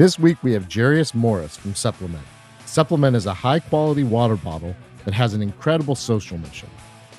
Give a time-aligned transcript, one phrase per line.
[0.00, 2.22] This week we have Jairus Morris from SUPLMNT.
[2.64, 4.74] SUPLMNT is a high quality water bottle
[5.04, 6.70] that has an incredible social mission.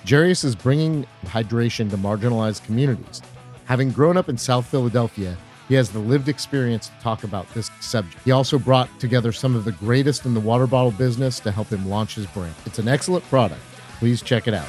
[0.10, 3.22] Jairus is bringing hydration to marginalized communities.
[3.66, 7.70] Having grown up in South Philadelphia, he has the lived experience to talk about this
[7.82, 8.18] subject.
[8.26, 11.68] He also brought together some of the greatest in the water bottle business to help
[11.68, 12.56] him launch his brand.
[12.66, 13.62] It's an excellent product.
[14.00, 14.66] Please check it out.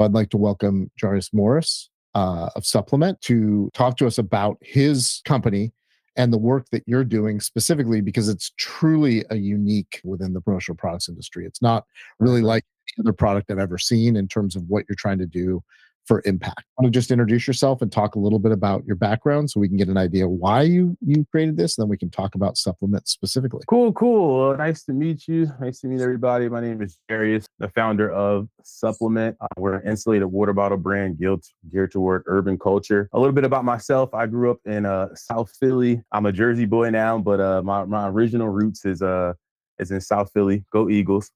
[0.00, 5.22] I'd like to welcome Jairus Morris uh, of SUPLMNT to talk to us about his
[5.24, 5.72] company
[6.16, 10.76] and the work that you're doing specifically because it's truly a unique within the promotional
[10.76, 11.46] products industry.
[11.46, 11.84] It's not
[12.18, 12.64] really like
[12.98, 15.62] any other product I've ever seen in terms of what you're trying to do
[16.06, 16.64] for impact.
[16.78, 19.60] I want to just introduce yourself and talk a little bit about your background so
[19.60, 22.34] we can get an idea why you you created this and then we can talk
[22.34, 23.62] about supplements specifically.
[23.68, 24.48] Cool, cool.
[24.48, 25.50] Well, nice to meet you.
[25.60, 26.48] Nice to meet everybody.
[26.48, 29.36] My name is Jairus, the founder of SUPLMNT.
[29.40, 33.08] Uh, we're an insulated water bottle brand geared, geared toward urban culture.
[33.12, 34.12] A little bit about myself.
[34.14, 36.02] I grew up in uh, South Philly.
[36.12, 39.34] I'm a Jersey boy now, but uh, my, my original roots is uh
[39.78, 40.64] is in South Philly.
[40.72, 41.30] Go Eagles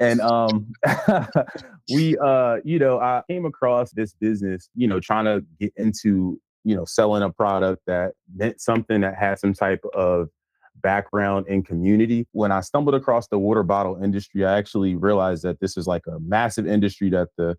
[0.00, 0.72] and um
[1.92, 6.40] we uh you know i came across this business you know trying to get into
[6.64, 10.28] you know selling a product that meant something that had some type of
[10.82, 12.26] background in community.
[12.32, 16.02] When i stumbled across the water bottle industry i actually realized that this is like
[16.06, 17.56] a massive industry that the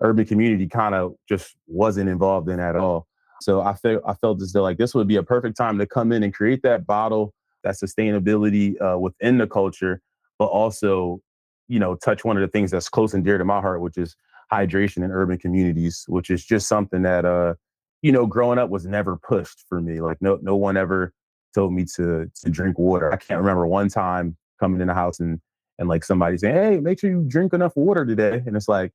[0.00, 3.06] urban community kind of just wasn't involved in at all.
[3.42, 5.86] So i felt i felt as though like this would be a perfect time to
[5.86, 10.00] come in and create that bottle that sustainability uh, within the culture
[10.38, 11.20] but also
[11.68, 13.96] you know, touch one of the things that's close and dear to my heart, which
[13.96, 14.16] is
[14.52, 17.54] hydration in urban communities, which is just something that, uh,
[18.02, 20.00] you know, growing up was never pushed for me.
[20.00, 21.12] Like no, no one ever
[21.54, 23.12] told me to to drink water.
[23.12, 25.40] I can't remember one time coming in the house and
[25.78, 28.92] and like somebody saying, "Hey, make sure you drink enough water today." And it's like,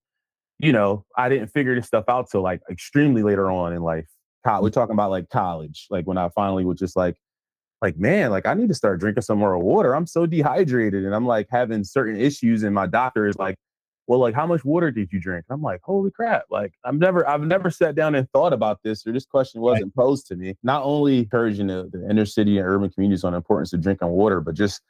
[0.60, 4.08] you know, I didn't figure this stuff out till like extremely later on in life.
[4.46, 7.18] We're talking about like college, like when I finally was just like,
[7.82, 9.96] like, man, like I need to start drinking some more water.
[9.96, 12.64] I'm so dehydrated and I'm like having certain issues.
[12.64, 13.56] And my doctor is like,
[14.08, 15.46] well, like how much water did you drink?
[15.50, 16.46] I'm like, holy crap.
[16.50, 19.94] Like I've never, I've never sat down and thought about this or this question wasn't
[19.96, 20.56] posed to me.
[20.64, 24.08] Not only encouraging the, the inner city and urban communities on the importance of drinking
[24.08, 24.82] water, but just,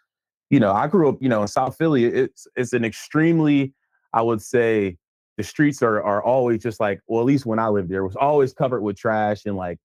[0.49, 2.05] you know, I grew up, you know, in South Philly.
[2.05, 3.73] It's, it's an extremely,
[4.13, 4.97] I would say,
[5.37, 8.15] the streets are are always just like, well, at least when I lived there, was
[8.15, 9.77] always covered with trash and like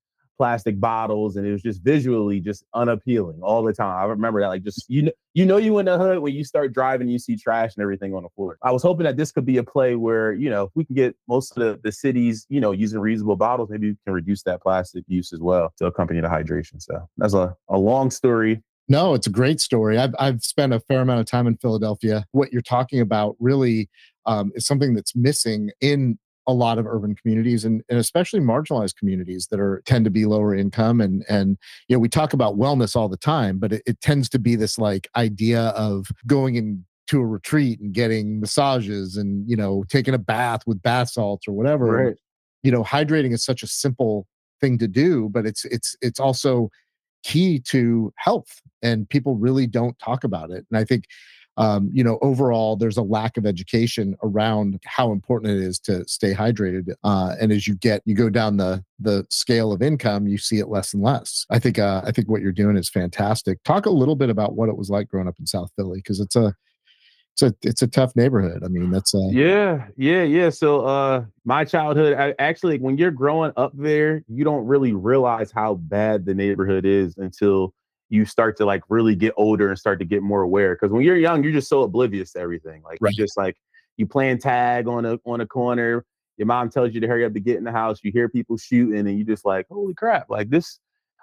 [0.42, 3.96] plastic bottles and it was just visually just unappealing all the time.
[3.96, 6.42] I remember that like just you know you know you in the hood when you
[6.42, 8.58] start driving you see trash and everything on the floor.
[8.60, 11.14] I was hoping that this could be a play where, you know, we can get
[11.28, 14.60] most of the, the cities, you know, using reusable bottles, maybe we can reduce that
[14.62, 16.82] plastic use as well to accompany the hydration.
[16.82, 18.64] So that's a, a long story.
[18.88, 19.96] No, it's a great story.
[19.96, 22.26] I've I've spent a fair amount of time in Philadelphia.
[22.32, 23.88] What you're talking about really
[24.26, 28.96] um, is something that's missing in a lot of urban communities and, and especially marginalized
[28.96, 31.56] communities that are tend to be lower income and and
[31.88, 34.56] you know we talk about wellness all the time but it, it tends to be
[34.56, 39.84] this like idea of going in to a retreat and getting massages and you know
[39.88, 42.16] taking a bath with bath salts or whatever right.
[42.62, 44.26] you know hydrating is such a simple
[44.60, 46.68] thing to do but it's it's it's also
[47.22, 51.04] key to health and people really don't talk about it and i think
[51.56, 56.06] um, you know, overall, there's a lack of education around how important it is to
[56.08, 56.92] stay hydrated.
[57.04, 60.58] Uh, and as you get, you go down the the scale of income, you see
[60.58, 61.44] it less and less.
[61.50, 63.62] I think, uh, I think what you're doing is fantastic.
[63.64, 66.20] Talk a little bit about what it was like growing up in South Philly, because
[66.20, 66.54] it's a
[67.32, 68.62] it's a it's a tough neighborhood.
[68.64, 70.50] I mean, that's uh yeah, yeah, yeah.
[70.50, 75.50] So uh my childhood I, actually when you're growing up there, you don't really realize
[75.50, 77.74] how bad the neighborhood is until
[78.12, 80.74] you start to like really get older and start to get more aware.
[80.74, 82.82] Because when you're young, you're just so oblivious to everything.
[82.82, 83.10] Like right.
[83.10, 83.56] you just like
[83.96, 86.04] you playing tag on a on a corner.
[86.36, 88.00] Your mom tells you to hurry up to get in the house.
[88.02, 90.28] You hear people shooting, and you just like, holy crap!
[90.28, 90.78] Like this,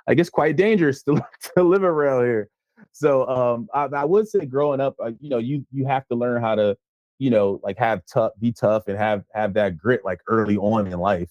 [0.07, 1.23] I guess quite dangerous to
[1.55, 2.49] to live around here.
[2.91, 6.15] So um, I, I would say growing up, uh, you know, you you have to
[6.15, 6.75] learn how to,
[7.19, 10.87] you know, like have tough, be tough, and have have that grit like early on
[10.87, 11.29] in life.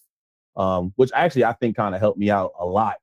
[0.57, 2.97] Um, which actually I think kind of helped me out a lot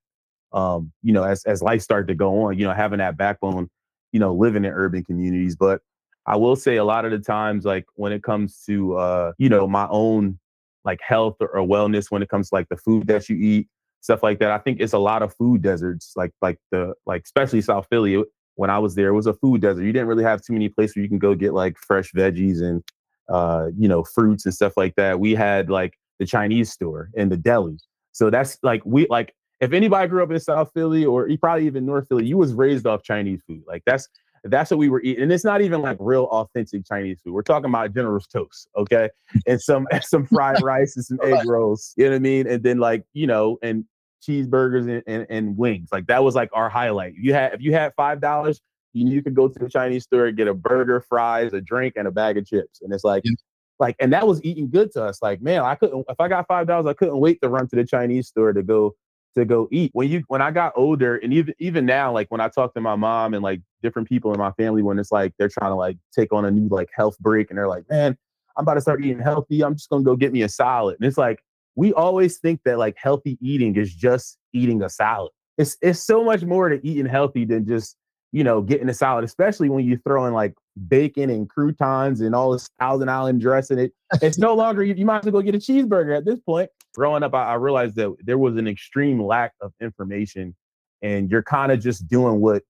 [0.55, 3.69] um, you know, as as life started to go on, you know, having that backbone,
[4.13, 5.55] you know, living in urban communities.
[5.55, 5.81] But
[6.25, 9.49] I will say a lot of the times, like when it comes to uh, you
[9.49, 10.39] know, my own
[10.85, 13.67] like health or, or wellness, when it comes to like the food that you eat,
[13.99, 14.51] stuff like that.
[14.51, 18.23] I think it's a lot of food deserts, like like the like especially South Philly.
[18.57, 19.83] When I was there, it was a food desert.
[19.83, 22.61] You didn't really have too many places where you can go get like fresh veggies
[22.61, 22.81] and
[23.27, 25.19] uh, you know, fruits and stuff like that.
[25.19, 27.77] We had like the Chinese store and the deli.
[28.13, 31.85] So that's like we like if anybody grew up in South Philly or probably even
[31.85, 33.63] North Philly, you was raised off Chinese food.
[33.67, 34.07] Like that's
[34.45, 35.23] that's what we were eating.
[35.23, 37.33] And it's not even like real authentic Chinese food.
[37.33, 39.09] We're talking about General's toast, okay?
[39.47, 41.93] And some some fried rice and some egg rolls.
[41.97, 42.47] You know what I mean?
[42.47, 43.85] And then like, you know, and
[44.25, 45.89] cheeseburgers and, and, and wings.
[45.91, 47.13] Like that was like our highlight.
[47.15, 48.61] You had if you had five dollars,
[48.93, 51.93] you, you could go to the Chinese store and get a burger, fries, a drink,
[51.95, 52.81] and a bag of chips.
[52.81, 53.33] And it's like, yeah.
[53.79, 55.21] like, and that was eating good to us.
[55.21, 57.75] Like, man, I couldn't if I got five dollars, I couldn't wait to run to
[57.75, 58.95] the Chinese store to go
[59.35, 59.91] to go eat.
[59.93, 62.81] When you when I got older, and even even now, like when I talk to
[62.81, 65.75] my mom and like different people in my family, when it's like they're trying to
[65.75, 68.17] like take on a new like health break, and they're like, man,
[68.57, 69.63] I'm about to start eating healthy.
[69.63, 70.97] I'm just gonna go get me a salad.
[70.99, 71.39] And it's like
[71.75, 75.31] we always think that like healthy eating is just eating a salad.
[75.57, 77.97] It's it's so much more to eating healthy than just
[78.31, 80.53] you know getting a salad, especially when you throw in like
[80.87, 83.79] bacon and croutons and all this Thousand Island dressing.
[83.79, 86.39] It it's no longer you, you might as well go get a cheeseburger at this
[86.39, 86.69] point.
[86.95, 90.55] Growing up, I, I realized that there was an extreme lack of information,
[91.01, 92.63] and you're kind of just doing what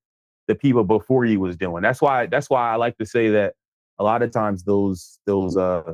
[0.48, 1.82] the people before you was doing.
[1.82, 3.54] That's why that's why I like to say that
[4.00, 5.94] a lot of times those those uh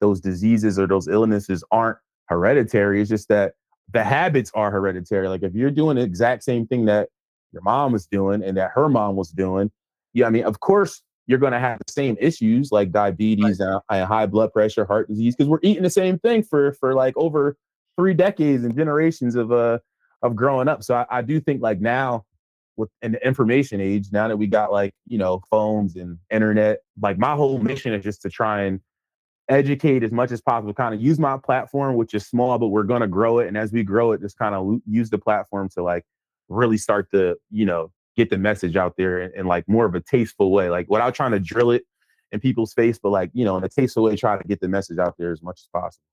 [0.00, 3.00] those diseases or those illnesses aren't hereditary.
[3.00, 3.54] It's just that
[3.92, 5.28] the habits are hereditary.
[5.28, 7.08] Like if you're doing the exact same thing that
[7.52, 9.70] your mom was doing and that her mom was doing,
[10.12, 13.68] yeah, I mean, of course you're going to have the same issues like diabetes right.
[13.68, 16.94] and, and high blood pressure, heart disease, because we're eating the same thing for for
[16.94, 17.56] like over
[17.98, 19.78] three decades and generations of uh
[20.22, 20.82] of growing up.
[20.82, 22.24] So I, I do think like now
[22.76, 26.78] with in the information age, now that we got like you know phones and internet,
[27.00, 28.80] like my whole mission is just to try and
[29.48, 32.82] educate as much as possible, kind of use my platform, which is small, but we're
[32.82, 33.48] going to grow it.
[33.48, 36.04] And as we grow it, just kind of use the platform to like
[36.48, 39.94] really start to, you know, get the message out there in, in, like more of
[39.94, 41.84] a tasteful way, like without trying to drill it
[42.32, 44.68] in people's face, but like, you know, in a tasteful way, try to get the
[44.68, 46.04] message out there as much as possible.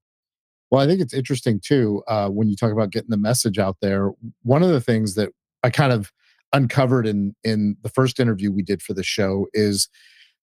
[0.76, 3.78] Well, I think it's interesting too, uh, when you talk about getting the message out
[3.82, 4.12] there.
[4.44, 5.30] One of the things that
[5.64, 6.12] I kind of
[6.52, 9.88] uncovered in in the first interview we did for the show is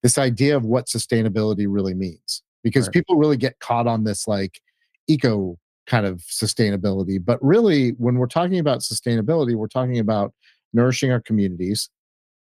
[0.03, 2.95] this idea of what sustainability really means because right.
[2.95, 4.63] people really get caught on this like
[5.07, 7.23] eco kind of sustainability.
[7.23, 10.33] But really, when we're talking about sustainability, we're talking about
[10.73, 11.91] nourishing our communities,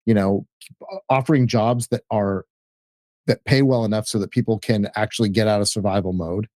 [0.06, 0.46] you know,
[1.10, 2.46] offering jobs that are
[3.26, 6.48] that pay well enough so that people can actually get out of survival mode.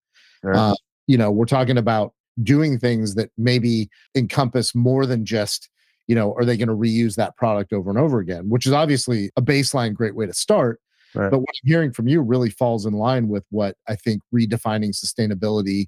[0.44, 0.56] Right.
[0.56, 0.76] Uh,
[1.13, 2.12] you know, we're talking about
[2.42, 5.69] doing things that maybe encompass more than just
[6.07, 8.74] you know are they going to reuse that product over and over again which is
[8.74, 10.81] obviously a baseline great way to start
[11.15, 11.30] Right.
[11.30, 14.94] But what I'm hearing from you really falls in line with what I think redefining
[14.95, 15.88] sustainability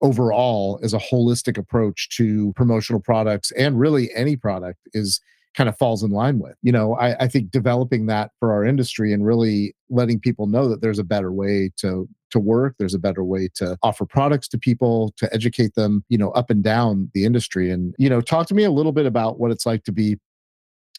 [0.00, 5.20] overall as a holistic approach to promotional products and really any product is
[5.54, 6.56] kind of falls in line with.
[6.62, 10.68] You know, I, I, think developing that for our industry and really letting people know
[10.68, 14.48] that there's a better way to to work, there's a better way to offer products
[14.48, 17.70] to people, to educate them, you know, up and down the industry.
[17.70, 20.18] And, you know, talk to me a little bit about what it's like to be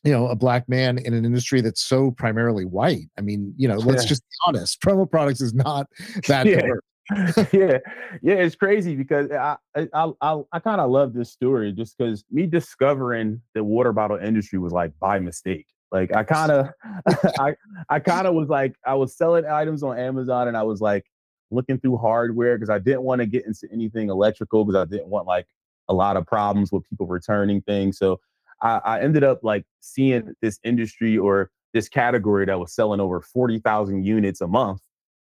[0.04, 3.68] you know a black man in an industry that's so primarily white i mean you
[3.68, 4.10] know let's yeah.
[4.10, 5.88] just be honest promo products is not
[6.28, 6.62] that yeah.
[7.52, 7.80] yeah
[8.22, 12.24] yeah it's crazy because i i i, I kind of love this story just because
[12.30, 16.70] me discovering the water bottle industry was like by mistake like i kind of
[17.40, 17.56] i
[17.90, 21.06] i kind of was like i was selling items on amazon and i was like
[21.52, 25.08] looking through hardware because i didn't want to get into anything electrical because i didn't
[25.08, 25.48] want like
[25.90, 28.20] a lot of problems with people returning things so
[28.62, 33.22] I, I ended up like seeing this industry or this category that was selling over
[33.22, 34.82] 40,000 units a month.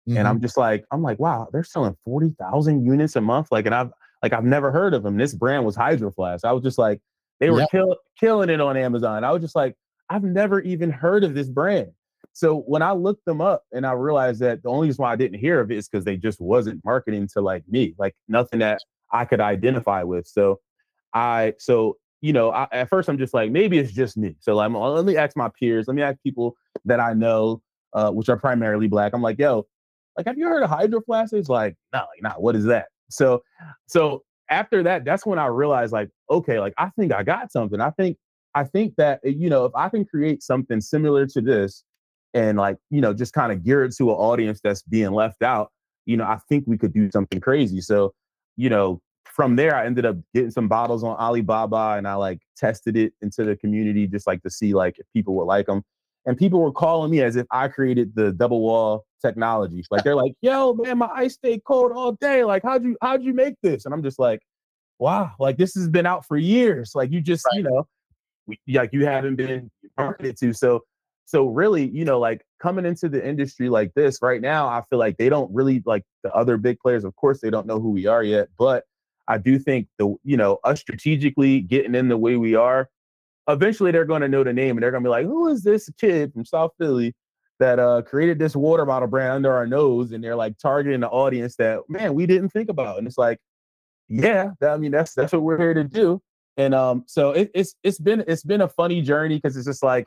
[0.08, 0.18] Mm-hmm.
[0.18, 3.48] And I'm just like, I'm like, wow, they're selling 40,000 units a month.
[3.52, 3.92] Like, and I've,
[4.22, 5.18] like, I've never heard of them.
[5.18, 6.46] This brand was Hydro Flask.
[6.46, 7.02] I was just like,
[7.40, 7.72] they were yep.
[7.72, 9.24] kill, killing it on Amazon.
[9.24, 9.76] I was just like,
[10.10, 11.92] I've never even heard of this brand.
[12.36, 15.16] So when I looked them up and I realized that the only reason why I
[15.16, 18.60] didn't hear of it is because they just wasn't marketing to like me, like nothing
[18.60, 20.28] that I could identify with.
[20.28, 20.60] So
[21.14, 24.36] I, so you know, I, at first I'm just like, maybe it's just me.
[24.42, 27.62] So I'm, let me ask my peers, let me ask people that I know,
[27.94, 29.14] uh, which are primarily black.
[29.14, 29.66] I'm like, yo,
[30.18, 32.88] like, have you heard of Hydro It's like, no, like, nah, what is that?
[33.10, 33.44] So,
[33.88, 37.80] so after that, that's when I realized, like, okay, like I think I got something.
[37.80, 38.18] I think,
[38.54, 41.86] I think that you know, if I can create something similar to this,
[42.36, 45.72] and like, you know, just kind of geared to an audience that's being left out,
[46.06, 47.82] you know, I think we could do something crazy.
[47.82, 48.14] So,
[48.58, 52.40] you know, from there, I ended up getting some bottles on Alibaba and I like
[52.58, 55.82] tested it into the community just like to see like if people would like them.
[56.28, 59.84] And people were calling me as if I created the double wall technology.
[59.92, 62.44] Like they're like, "Yo, man, my ice stay cold all day.
[62.44, 64.40] Like, how'd you how'd you make this?" And I'm just like,
[64.98, 66.94] "Wow, like this has been out for years.
[66.96, 67.58] Like you just, right.
[67.58, 67.88] you know,
[68.48, 70.82] we, like you haven't been marketed to." So,
[71.26, 75.00] so really, you know, like coming into the industry like this right now, I feel
[75.00, 77.04] like they don't really like the other big players.
[77.04, 78.86] Of course, they don't know who we are yet, but
[79.28, 82.90] I do think the you know us strategically getting in the way we are,
[83.48, 85.64] eventually they're going to know the name and they're going to be like, who is
[85.64, 87.16] this kid from South Philly
[87.60, 90.12] that uh, created this water bottle brand under our nose?
[90.12, 93.00] And they're like targeting the audience that man we didn't think about.
[93.00, 93.40] And it's like,
[94.08, 96.22] yeah, I mean that's that's what we're here to do.
[96.58, 99.84] And um, so it, it's it's been it's been a funny journey because it's just
[99.84, 100.06] like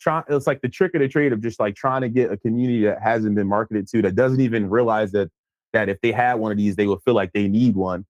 [0.00, 2.36] trying it's like the trick of the trade of just like trying to get a
[2.36, 5.30] community that hasn't been marketed to that doesn't even realize that
[5.72, 8.04] that if they had one of these they would feel like they need one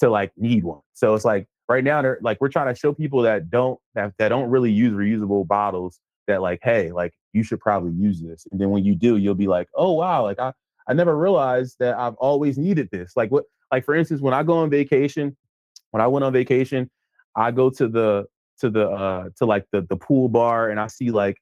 [0.00, 0.80] to like need one.
[0.94, 4.12] So it's like right now they're like we're trying to show people that don't that,
[4.18, 8.46] that don't really use reusable bottles that like hey like you should probably use this.
[8.50, 10.52] And then when you do you'll be like oh wow like i
[10.88, 13.12] i never realized that i've always needed this.
[13.16, 15.36] Like what like for instance when i go on vacation
[15.92, 16.90] when i went on vacation
[17.36, 18.26] i go to the
[18.60, 21.36] to the uh to like the the pool bar and I see like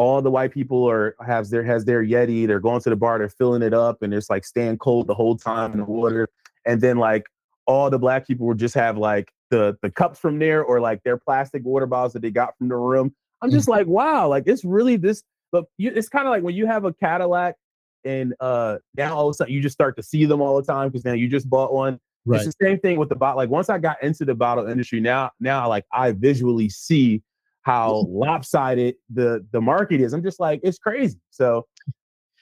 [0.00, 2.46] all the white people are has their has their Yeti.
[2.46, 5.14] They're going to the bar, they're filling it up, and it's like staying cold the
[5.14, 6.26] whole time in the water.
[6.64, 7.26] And then like
[7.66, 11.02] all the black people will just have like the the cups from there or like
[11.02, 13.14] their plastic water bottles that they got from the room.
[13.42, 15.22] I'm just like, wow, like it's really this.
[15.52, 17.56] But you, it's kind of like when you have a Cadillac
[18.04, 20.62] and uh now all of a sudden you just start to see them all the
[20.62, 22.36] time because now you just bought one Right.
[22.36, 23.38] It's the same thing with the bottle.
[23.38, 27.22] Like once I got into the bottle industry, now now like I visually see
[27.62, 30.12] how lopsided the the market is.
[30.12, 31.18] I'm just like, it's crazy.
[31.30, 31.66] So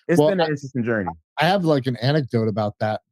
[0.08, 1.11] it's well, been an interesting journey.
[1.38, 3.02] I have like an anecdote about that.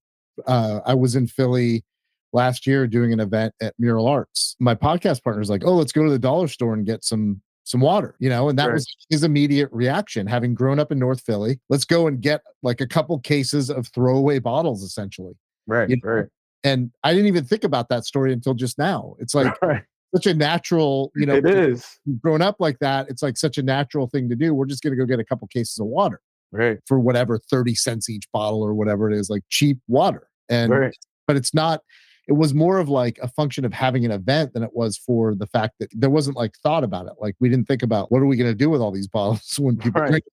[0.46, 1.84] Uh, I was in Philly
[2.32, 4.56] last year doing an event at Mural Arts.
[4.58, 7.40] My podcast partner was like, "Oh, let's go to the dollar store and get some
[7.64, 8.74] some water," you know, and that right.
[8.74, 10.26] was his immediate reaction.
[10.26, 13.86] Having grown up in North Philly, let's go and get like a couple cases of
[13.88, 15.34] throwaway bottles, essentially.
[15.66, 16.10] Right, you know?
[16.10, 16.26] right.
[16.64, 19.14] And I didn't even think about that story until just now.
[19.18, 19.82] It's like right.
[20.14, 23.08] such a natural, you know, it is grown up like that.
[23.08, 24.54] It's like such a natural thing to do.
[24.54, 26.20] We're just going to go get a couple cases of water.
[26.52, 26.78] Right.
[26.86, 30.28] For whatever 30 cents each bottle or whatever it is, like cheap water.
[30.48, 30.96] And, right.
[31.26, 31.82] but it's not,
[32.28, 35.34] it was more of like a function of having an event than it was for
[35.34, 37.14] the fact that there wasn't like thought about it.
[37.20, 39.56] Like we didn't think about what are we going to do with all these bottles
[39.58, 40.10] when people right.
[40.10, 40.24] drink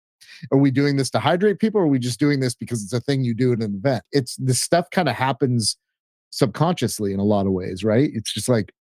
[0.51, 2.93] are we doing this to hydrate people or are we just doing this because it's
[2.93, 5.77] a thing you do at an event it's the stuff kind of happens
[6.33, 8.09] subconsciously in a lot of ways, right?
[8.11, 8.73] It's just like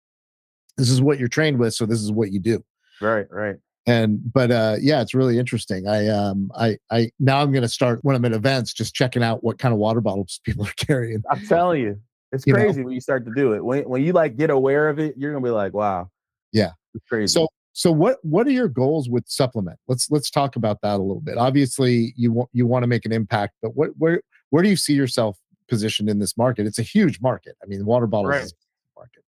[0.78, 2.64] this is what you're trained with, so this is what you do.
[3.00, 3.56] Right, right.
[3.86, 5.86] And but uh yeah, it's really interesting.
[5.86, 9.44] I um I I now I'm gonna start when I'm at events just checking out
[9.44, 11.22] what kind of water bottles people are carrying.
[11.30, 12.86] I'm telling you, it's you crazy know?
[12.86, 13.62] when you start to do it.
[13.62, 16.10] When when you like get aware of it, you're gonna be like, wow.
[16.52, 16.70] Yeah.
[16.94, 17.32] It's crazy.
[17.32, 19.76] So so what what are your goals with SUPLMNT?
[19.88, 21.36] Let's let's talk about that a little bit.
[21.36, 24.76] Obviously, you want you want to make an impact, but what where where do you
[24.76, 25.38] see yourself
[25.72, 26.66] positioned in this market.
[26.66, 27.56] It's a huge market.
[27.62, 28.52] I mean, water bottles right.
[28.94, 29.24] market.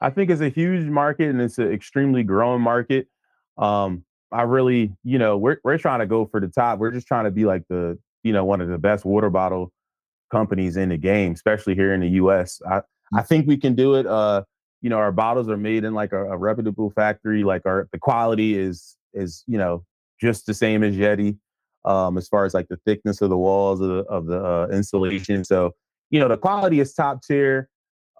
[0.00, 3.08] I think it's a huge market and it's an extremely growing market.
[3.56, 6.78] Um, I really, you know, we're we're trying to go for the top.
[6.78, 9.72] We're just trying to be like the, you know, one of the best water bottle
[10.30, 12.62] companies in the game, especially here in the US.
[12.70, 14.06] I, I think we can do it.
[14.06, 14.44] Uh,
[14.82, 17.42] you know, our bottles are made in like a, a reputable factory.
[17.42, 19.84] Like our the quality is is, you know,
[20.20, 21.38] just the same as Yeti.
[21.84, 24.68] Um, as far as like the thickness of the walls of the of the uh,
[24.70, 25.44] insulation.
[25.44, 25.74] So
[26.10, 27.68] you know, the quality is top tier.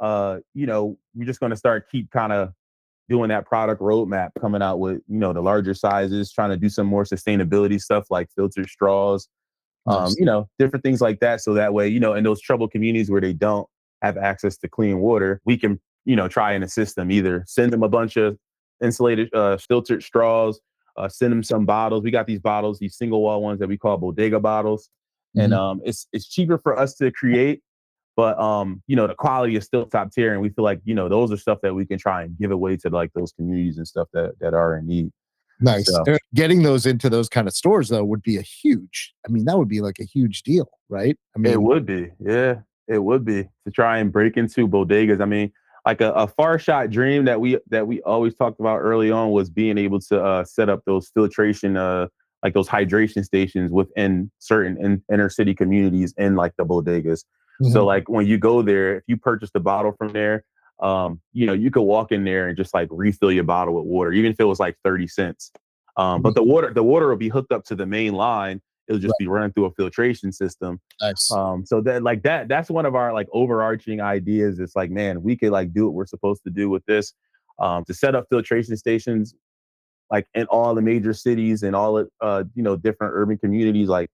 [0.01, 2.53] Uh, you know, we're just going to start keep kind of
[3.09, 6.69] doing that product roadmap, coming out with you know the larger sizes, trying to do
[6.69, 9.29] some more sustainability stuff like filtered straws,
[9.87, 11.41] um, you know, different things like that.
[11.41, 13.67] So that way, you know, in those troubled communities where they don't
[14.03, 17.11] have access to clean water, we can you know try and assist them.
[17.11, 18.37] Either send them a bunch of
[18.83, 20.61] insulated uh, filtered straws,
[20.97, 22.03] uh, send them some bottles.
[22.05, 24.91] We got these bottles, these single wall ones that we call bodega bottles,
[25.37, 25.45] mm-hmm.
[25.47, 27.63] and um, it's it's cheaper for us to create
[28.19, 30.93] but um, you know, the quality is still top tier, and we feel like you
[30.93, 33.79] know those are stuff that we can try and give away to like those communities
[33.79, 35.13] and stuff that that are in need.
[35.61, 35.87] Nice.
[35.87, 36.03] So.
[36.35, 39.15] Getting those into those kind of stores though would be a huge.
[39.25, 41.17] I mean, that would be like a huge deal, right?
[41.37, 42.11] I mean, it would be.
[42.19, 42.57] Yeah,
[42.89, 45.23] it would be to try and break into bodegas.
[45.23, 45.53] I mean,
[45.87, 49.31] like a, a, far shot dream that we that we always talked about early on
[49.31, 52.09] was being able to uh, set up those filtration uh
[52.43, 57.23] like those hydration stations within certain in, inner city communities in like the bodegas
[57.61, 57.73] Mm-hmm.
[57.73, 60.45] So like when you go there, if you purchase the bottle from there,
[60.81, 63.85] um, you know, you could walk in there and just like refill your bottle with
[63.85, 65.51] water, even if it was like 30 cents.
[65.97, 66.23] Um, mm-hmm.
[66.23, 68.61] but the water, the water will be hooked up to the main line.
[68.87, 69.25] It'll just right.
[69.25, 70.81] be running through a filtration system.
[71.01, 71.31] Nice.
[71.33, 74.61] Um, so that like that, that's one of our like overarching ideas.
[74.61, 77.13] It's like, man, we could like do what we're supposed to do with this.
[77.59, 79.35] Um, to set up filtration stations
[80.11, 83.89] like in all the major cities and all the uh, you know, different urban communities,
[83.89, 84.11] like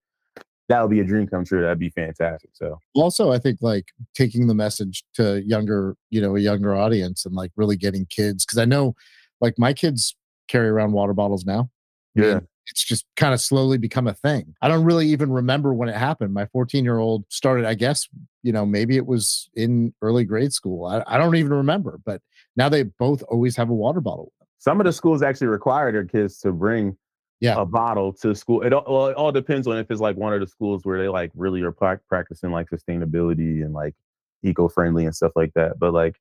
[0.69, 1.63] that would be a dream come true.
[1.63, 2.51] That'd be fantastic.
[2.55, 7.27] So also I think like taking the message to younger, you know, a younger audience
[7.27, 8.45] and like really getting kids.
[8.45, 8.95] Cause I know
[9.41, 10.17] like my kids
[10.49, 11.71] carry around water bottles now.
[12.15, 12.41] Yeah.
[12.69, 14.55] It's just kind of slowly become a thing.
[14.63, 16.33] I don't really even remember when it happened.
[16.33, 18.09] My 14 year old started, I guess,
[18.43, 20.87] you know, maybe it was in early grade school.
[20.87, 22.23] I, I don't even remember, but
[22.57, 24.33] now they both always have a water bottle.
[24.59, 26.97] Some of the schools actually require their kids to bring
[27.45, 27.61] yeah.
[27.61, 28.63] a bottle to school.
[28.63, 30.99] It all, well, it all depends on if it's like one of the schools where
[30.99, 33.95] they like really are pra- practicing like sustainability and like
[34.43, 35.79] eco-friendly and stuff like that.
[35.79, 36.17] But like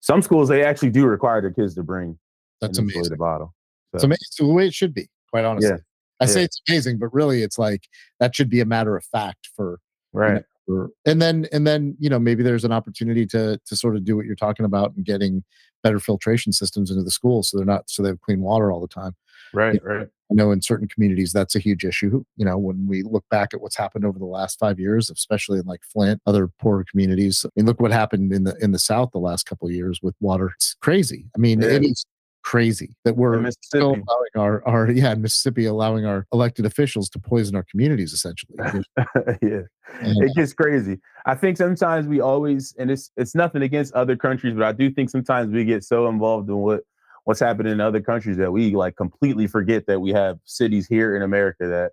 [0.00, 2.18] some schools they actually do require their kids to bring
[2.60, 3.00] That's amazing.
[3.00, 3.54] insulated bottle.
[3.92, 4.18] So, It's amazing.
[4.28, 5.70] It's the way it should be, quite honestly.
[5.70, 5.76] Yeah.
[6.20, 7.88] I say it's amazing, but really it's like
[8.20, 9.80] that should be a matter of fact for
[10.12, 10.44] right.
[10.64, 14.04] for and then and then you know maybe there's an opportunity to to sort of
[14.04, 15.42] do what you're talking about and getting
[15.82, 18.80] better filtration systems into the schools so they're not so they have clean water all
[18.80, 19.16] the time.
[19.52, 19.82] Right.
[19.84, 20.08] Right.
[20.32, 22.24] I know in certain communities that's a huge issue.
[22.36, 25.58] You know, when we look back at what's happened over the last five years, especially
[25.58, 27.44] in like Flint, other poorer communities.
[27.44, 30.00] I mean, look what happened in the in the South the last couple of years
[30.02, 30.52] with water.
[30.56, 31.26] It's crazy.
[31.36, 31.68] I mean, Yeah.
[31.68, 32.04] it is
[32.42, 37.18] crazy that we're still allowing our our yeah in Mississippi allowing our elected officials to
[37.20, 38.56] poison our communities essentially.
[39.42, 39.60] yeah.
[40.00, 40.98] And, it gets crazy.
[41.26, 44.90] I think sometimes we always, and it's it's nothing against other countries, but I do
[44.90, 46.82] think sometimes we get so involved in what
[47.24, 51.16] what's happening in other countries that we like completely forget that we have cities here
[51.16, 51.92] in America that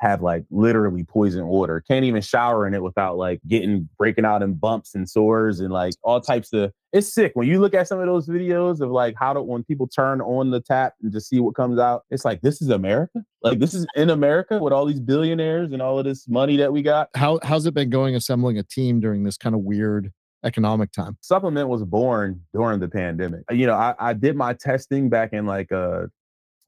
[0.00, 1.82] have like literally poison water.
[1.86, 5.70] Can't even shower in it without like getting breaking out in bumps and sores and
[5.70, 6.72] like all types of.
[6.92, 9.62] It's sick when you look at some of those videos of like how to when
[9.62, 12.04] people turn on the tap and just see what comes out.
[12.10, 13.22] It's like this is America.
[13.42, 16.72] Like this is in America with all these billionaires and all of this money that
[16.72, 17.10] we got.
[17.14, 20.12] how how's it been going assembling a team during this kind of weird
[20.44, 21.16] economic time?
[21.22, 23.42] SUPLMNT was born during the pandemic.
[23.50, 26.06] You know, I, I did my testing back in like uh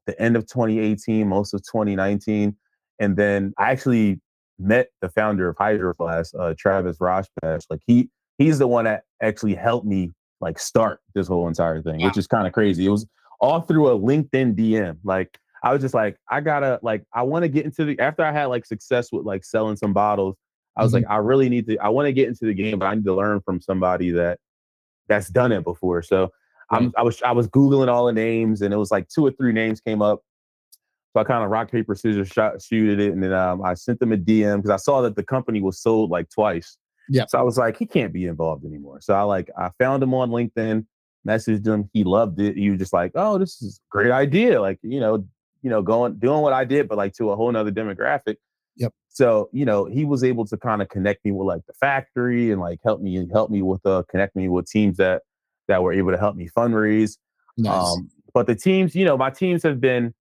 [0.07, 2.57] the end of 2018, most of 2019.
[2.99, 4.21] And then I actually
[4.59, 7.63] met the founder of HydroFlask, uh, Travis Rosbach.
[7.71, 10.11] Like he he's the one that actually helped me
[10.41, 12.87] like start this whole entire thing, which is kind of crazy.
[12.87, 13.07] It was
[13.41, 14.99] all through a LinkedIn DM.
[15.05, 18.25] Like I was just like, I gotta like I want to get into the after
[18.25, 20.37] I had like success with like selling some bottles.
[20.77, 20.95] I was Mhm.
[20.97, 21.79] like, I really need to.
[21.79, 24.39] I want to get into the game, but I need to learn from somebody that
[25.09, 26.03] that's done it before.
[26.03, 26.31] So
[26.71, 29.31] I'm, I was I was googling all the names, and it was like two or
[29.33, 30.21] three names came up.
[31.13, 34.01] So I kind of rock paper scissors shot shooted it, and then um, I sent
[34.01, 36.79] them a DM because I saw that the company was sold like twice.
[37.11, 37.27] Yeah.
[37.29, 39.01] So I was like, he can't be involved anymore.
[39.03, 40.87] So I like I found him on LinkedIn,
[41.29, 41.91] messaged him.
[41.93, 42.57] He loved it.
[42.57, 44.59] He was just like, oh, this is a great idea.
[44.63, 45.27] Like you know,
[45.61, 48.37] you know, going doing what I did, but like to a whole nother demographic.
[48.77, 48.93] Yep.
[49.09, 52.51] So you know, he was able to kind of connect me with like the factory
[52.51, 55.23] and like help me and help me with uh connect me with teams that
[55.69, 57.19] that were able to help me fundraise.
[57.57, 57.97] Nice.
[57.97, 60.15] Um, but the teams, you know, my teams have been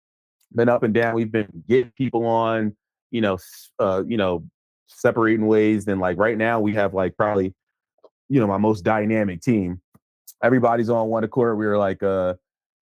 [0.54, 1.14] been up and down.
[1.14, 2.76] We've been getting people on,
[3.10, 3.38] you know,
[3.78, 4.44] uh, you know,
[4.88, 5.86] separating ways.
[5.86, 7.54] And like right now, we have like probably,
[8.28, 9.80] you know, my most dynamic team.
[10.42, 11.58] Everybody's on one accord.
[11.58, 12.34] We were like, uh,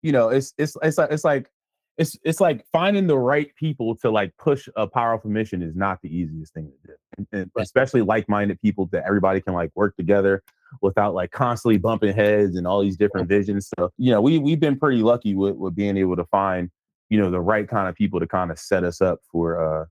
[0.01, 1.49] you know, it's it's it's like it's like
[1.97, 6.01] it's it's like finding the right people to like push a powerful mission is not
[6.01, 7.63] the easiest thing to do, and, and Right.
[7.63, 10.43] especially like-minded people that everybody can like work together
[10.81, 13.69] without like constantly bumping heads and all these different visions.
[13.77, 16.69] So, you know, we we've been pretty lucky with, with being able to find,
[17.10, 19.86] you know, the right kind of people to kind of set us up for uh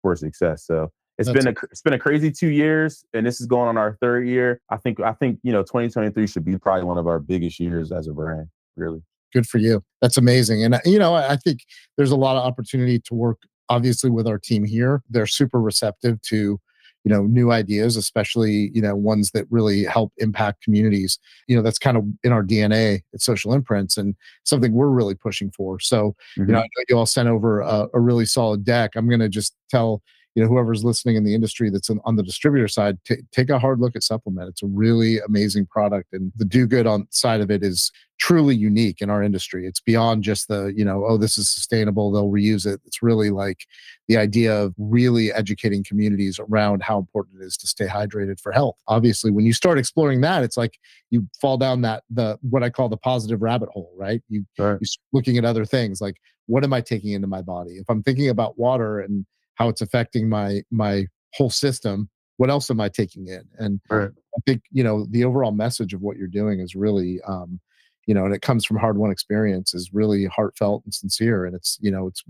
[0.00, 0.64] for success.
[0.66, 3.68] So it's That's- been a it's been a crazy two years, and this is going
[3.68, 4.60] on our third year.
[4.70, 7.92] I think I think you know 2023 should be probably one of our biggest years
[7.92, 8.46] as a brand.
[8.76, 9.82] Really, good for you.
[10.00, 11.60] That's amazing and uh, you know i think
[11.96, 13.38] there's a lot of opportunity to work
[13.72, 15.02] obviously with our team here.
[15.08, 16.60] They're super receptive to
[17.04, 21.18] you know new ideas especially you know ones that really help impact communities.
[21.48, 24.14] You know that's kind of in our dna at social imprints and
[24.44, 25.80] something we're really pushing for.
[25.80, 28.92] So you know i know you all sent over a, a really solid deck.
[28.94, 30.02] I'm going to just tell
[30.34, 33.50] you know whoever's listening in the industry that's on, on the distributor side t- take
[33.50, 34.48] a hard look at SUPLMNT.
[34.48, 38.54] It's a really amazing product and the do good on side of it is truly
[38.54, 39.66] unique in our industry.
[39.66, 42.80] It's beyond just the you know oh this is sustainable they'll reuse it.
[42.86, 43.66] It's really like
[44.08, 48.52] the idea of really educating communities around how important it is to stay hydrated for
[48.52, 48.76] health.
[48.88, 50.78] Obviously when you start exploring that it's like
[51.10, 54.22] you fall down that the what i call the positive rabbit hole right?
[54.28, 54.78] You Right.
[54.80, 56.16] you start looking at other things like
[56.46, 57.72] what am i taking into my body?
[57.72, 62.70] If i'm thinking about water and how it's affecting my my whole system what else
[62.70, 64.10] am i taking in and Right.
[64.36, 67.60] i think you know the overall message of what you're doing is really um
[68.06, 71.54] you know and it comes from hard won experience is really heartfelt and sincere and
[71.54, 72.22] it's you know it's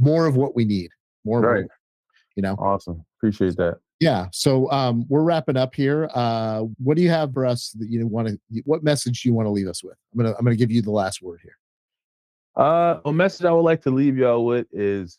[0.00, 0.90] more of what we need
[1.24, 1.70] more of what-
[2.36, 3.04] you know awesome.
[3.18, 3.78] Appreciate that.
[4.00, 7.88] yeah so um we're wrapping up here uh what do you have for us that
[7.90, 10.44] you want to what message do you want to leave us with i'm gonna i'm
[10.44, 11.56] gonna give you the last word here
[12.56, 15.18] Uh, a message I would like to leave y'all with is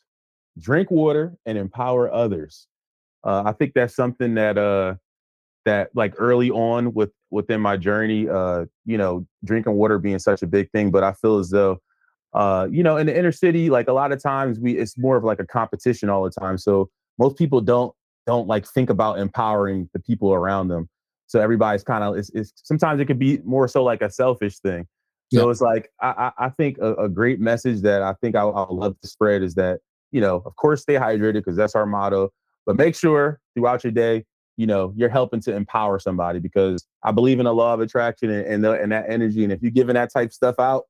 [0.59, 2.67] drink water and empower others.
[3.23, 4.95] Uh, I think that's something that uh
[5.65, 10.41] that like early on with within my journey, uh, you know, drinking water being such
[10.41, 11.79] a big thing, but I feel as though
[12.33, 15.17] uh, you know, in the inner city, like a lot of times we it's more
[15.17, 16.57] of like a competition all the time.
[16.57, 17.93] So most people don't
[18.27, 20.87] don't like think about empowering the people around them.
[21.27, 24.59] So everybody's kind of it's, it's sometimes it could be more so like a selfish
[24.59, 24.85] thing.
[25.29, 25.51] So Yeah.
[25.51, 28.71] it's like I I, I think a, a great message that I think I, I
[28.71, 29.79] love to spread is that
[30.11, 32.31] you know of course stay hydrated because that's our motto,
[32.65, 34.25] but make sure throughout your day
[34.57, 38.29] you know you're helping to empower somebody because I believe in the law of attraction
[38.29, 39.43] and and, the, and that energy.
[39.43, 40.83] And if you're giving that type of stuff out,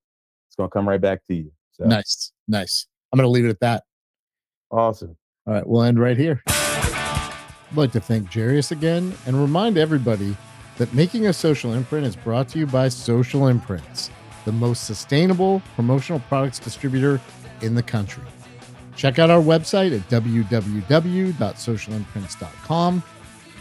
[0.48, 1.52] it's gonna come right back to you.
[1.72, 1.86] So.
[1.86, 2.88] Nice, nice.
[3.12, 3.84] I'm gonna leave it at that.
[4.72, 5.16] Awesome.
[5.48, 6.44] All right, we'll end right here.
[6.48, 10.36] I'd like to thank Jairus again and remind everybody
[10.80, 14.10] that making a social imprint is brought to you by Social Imprints,
[14.46, 17.22] the most sustainable promotional products distributor
[17.62, 18.24] in the country.
[19.00, 23.04] Check out our website at www.socialimprints.com,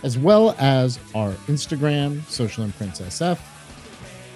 [0.02, 3.38] as well as our Instagram, Social Imprints SF,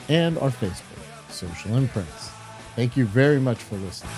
[0.09, 2.31] and our Facebook, Social Imprints.
[2.77, 4.13] Thank you very much for listening.